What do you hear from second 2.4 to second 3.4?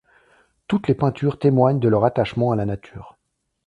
à la nature.